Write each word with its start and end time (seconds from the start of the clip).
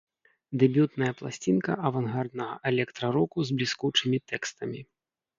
Дэбютная 0.61 1.09
пласцінка 1.19 1.75
авангарднага 1.89 2.55
электра-року 2.71 3.37
з 3.49 3.59
бліскучымі 3.59 4.17
тэкстамі. 4.33 4.81